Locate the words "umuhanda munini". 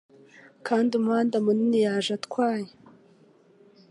0.99-1.79